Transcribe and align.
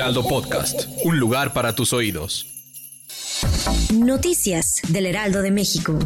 Heraldo 0.00 0.26
Podcast, 0.26 0.88
un 1.04 1.20
lugar 1.20 1.52
para 1.52 1.74
tus 1.74 1.92
oídos. 1.92 2.46
Noticias 3.92 4.80
del 4.88 5.04
Heraldo 5.04 5.42
de 5.42 5.50
México. 5.50 5.98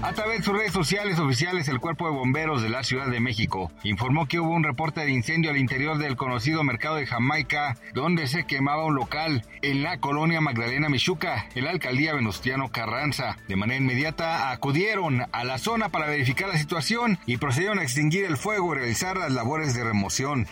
A 0.00 0.12
través 0.12 0.38
de 0.38 0.44
sus 0.44 0.56
redes 0.56 0.72
sociales 0.72 1.18
oficiales, 1.18 1.66
el 1.66 1.80
Cuerpo 1.80 2.06
de 2.06 2.12
Bomberos 2.12 2.62
de 2.62 2.68
la 2.68 2.84
Ciudad 2.84 3.08
de 3.08 3.18
México 3.18 3.72
informó 3.82 4.26
que 4.26 4.38
hubo 4.38 4.50
un 4.50 4.62
reporte 4.62 5.00
de 5.00 5.10
incendio 5.10 5.50
al 5.50 5.56
interior 5.56 5.98
del 5.98 6.14
conocido 6.14 6.62
mercado 6.62 6.94
de 6.94 7.06
Jamaica, 7.06 7.76
donde 7.92 8.28
se 8.28 8.44
quemaba 8.46 8.84
un 8.84 8.94
local 8.94 9.44
en 9.60 9.82
la 9.82 9.98
colonia 9.98 10.40
Magdalena 10.40 10.88
Michuca, 10.88 11.48
en 11.56 11.64
la 11.64 11.70
alcaldía 11.70 12.14
Venustiano 12.14 12.70
Carranza. 12.70 13.36
De 13.48 13.56
manera 13.56 13.80
inmediata 13.80 14.52
acudieron 14.52 15.26
a 15.32 15.42
la 15.42 15.58
zona 15.58 15.88
para 15.88 16.06
verificar 16.06 16.50
la 16.50 16.58
situación 16.58 17.18
y 17.26 17.38
procedieron 17.38 17.80
a 17.80 17.82
extinguir 17.82 18.26
el 18.26 18.36
fuego 18.36 18.74
y 18.74 18.78
realizar 18.78 19.16
las 19.16 19.32
labores 19.32 19.74
de 19.74 19.82
remoción. 19.82 20.46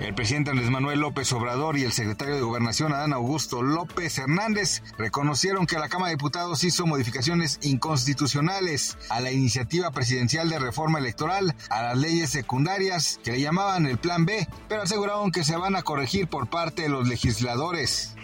El 0.00 0.14
presidente 0.14 0.50
Andrés 0.50 0.70
Manuel 0.70 1.00
López 1.00 1.32
Obrador 1.32 1.76
y 1.76 1.84
el 1.84 1.92
secretario 1.92 2.34
de 2.34 2.40
Gobernación 2.40 2.92
Adán 2.92 3.12
Augusto 3.12 3.62
López 3.62 4.18
Hernández 4.18 4.82
reconocieron 4.98 5.66
que 5.66 5.78
la 5.78 5.88
Cámara 5.88 6.08
de 6.08 6.16
Diputados 6.16 6.64
hizo 6.64 6.86
modificaciones 6.86 7.58
inconstitucionales 7.62 8.98
a 9.10 9.20
la 9.20 9.30
iniciativa 9.30 9.90
presidencial 9.92 10.48
de 10.48 10.58
reforma 10.58 10.98
electoral, 10.98 11.54
a 11.70 11.82
las 11.82 11.98
leyes 11.98 12.30
secundarias 12.30 13.20
que 13.22 13.32
le 13.32 13.40
llamaban 13.40 13.86
el 13.86 13.98
Plan 13.98 14.24
B, 14.24 14.48
pero 14.68 14.82
aseguraron 14.82 15.30
que 15.30 15.44
se 15.44 15.56
van 15.56 15.76
a 15.76 15.82
corregir 15.82 16.26
por 16.26 16.48
parte 16.48 16.82
de 16.82 16.88
los 16.88 17.06
legisladores. 17.06 18.16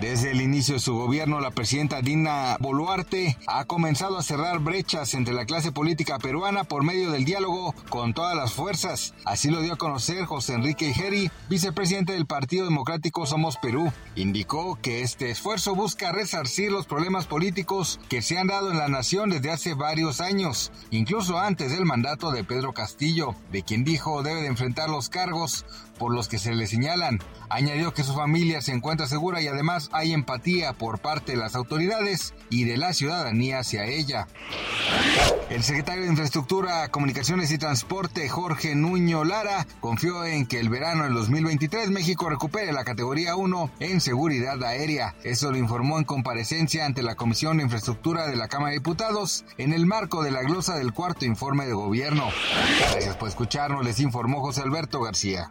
Desde 0.00 0.32
el 0.32 0.42
inicio 0.42 0.74
de 0.74 0.80
su 0.80 0.94
gobierno, 0.94 1.40
la 1.40 1.50
presidenta 1.50 2.02
Dina 2.02 2.58
Boluarte 2.60 3.38
ha 3.46 3.64
comenzado 3.64 4.18
a 4.18 4.22
cerrar 4.22 4.58
brechas 4.58 5.14
entre 5.14 5.32
la 5.32 5.46
clase 5.46 5.72
política 5.72 6.18
peruana 6.18 6.64
por 6.64 6.82
medio 6.82 7.10
del 7.10 7.24
diálogo 7.24 7.74
con 7.88 8.12
todas 8.12 8.36
las 8.36 8.52
fuerzas. 8.52 9.14
Así 9.24 9.48
lo 9.48 9.62
dio 9.62 9.72
a 9.72 9.78
conocer 9.78 10.26
José 10.26 10.52
Enrique 10.52 10.92
Geri, 10.92 11.30
vicepresidente 11.48 12.12
del 12.12 12.26
Partido 12.26 12.66
Democrático 12.66 13.24
Somos 13.24 13.56
Perú. 13.56 13.90
Indicó 14.16 14.78
que 14.82 15.00
este 15.00 15.30
esfuerzo 15.30 15.74
busca 15.74 16.12
resarcir 16.12 16.70
los 16.70 16.86
problemas 16.86 17.26
políticos 17.26 17.98
que 18.10 18.20
se 18.20 18.36
han 18.36 18.48
dado 18.48 18.70
en 18.70 18.76
la 18.76 18.88
nación 18.88 19.30
desde 19.30 19.50
hace 19.50 19.72
varios 19.72 20.20
años, 20.20 20.72
incluso 20.90 21.38
antes 21.38 21.72
del 21.72 21.86
mandato 21.86 22.32
de 22.32 22.44
Pedro 22.44 22.74
Castillo, 22.74 23.34
de 23.50 23.62
quien 23.62 23.82
dijo 23.82 24.22
debe 24.22 24.42
de 24.42 24.48
enfrentar 24.48 24.90
los 24.90 25.08
cargos 25.08 25.64
por 25.98 26.14
los 26.14 26.28
que 26.28 26.38
se 26.38 26.54
le 26.54 26.66
señalan. 26.66 27.20
Añadió 27.48 27.94
que 27.94 28.04
su 28.04 28.14
familia 28.14 28.60
se 28.60 28.72
encuentra 28.72 29.06
segura 29.06 29.40
y 29.40 29.48
además 29.48 29.88
hay 29.92 30.12
empatía 30.12 30.72
por 30.72 30.98
parte 30.98 31.32
de 31.32 31.38
las 31.38 31.54
autoridades 31.54 32.34
y 32.50 32.64
de 32.64 32.76
la 32.76 32.92
ciudadanía 32.92 33.60
hacia 33.60 33.84
ella. 33.84 34.26
El 35.50 35.62
secretario 35.62 36.02
de 36.02 36.10
Infraestructura, 36.10 36.88
Comunicaciones 36.88 37.50
y 37.52 37.58
Transporte, 37.58 38.28
Jorge 38.28 38.74
Nuño 38.74 39.24
Lara, 39.24 39.66
confió 39.80 40.24
en 40.24 40.46
que 40.46 40.58
el 40.58 40.68
verano 40.68 41.04
del 41.04 41.14
2023 41.14 41.90
México 41.90 42.28
recupere 42.28 42.72
la 42.72 42.84
categoría 42.84 43.36
1 43.36 43.70
en 43.80 44.00
seguridad 44.00 44.62
aérea. 44.64 45.14
Eso 45.22 45.50
lo 45.50 45.56
informó 45.56 45.98
en 45.98 46.04
comparecencia 46.04 46.84
ante 46.84 47.02
la 47.02 47.14
Comisión 47.14 47.56
de 47.56 47.62
Infraestructura 47.62 48.26
de 48.26 48.36
la 48.36 48.48
Cámara 48.48 48.70
de 48.70 48.78
Diputados 48.78 49.44
en 49.56 49.72
el 49.72 49.86
marco 49.86 50.22
de 50.22 50.30
la 50.30 50.42
glosa 50.42 50.76
del 50.76 50.92
cuarto 50.92 51.24
informe 51.24 51.66
de 51.66 51.72
gobierno. 51.72 52.28
Gracias 52.92 53.16
por 53.16 53.28
escucharnos, 53.28 53.84
les 53.84 54.00
informó 54.00 54.40
José 54.40 54.62
Alberto 54.62 55.00
García. 55.00 55.50